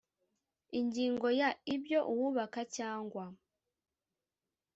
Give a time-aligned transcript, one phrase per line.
[0.79, 3.25] Ingingo ya Ibyo uwubaka cyangwa